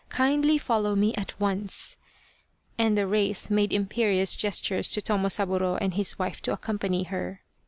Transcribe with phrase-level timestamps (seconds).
[0.09, 1.95] Kindly follow me at once!"
[2.79, 7.43] and the wraith made imperious gestures to Tomosaburo and his wife to accompany her.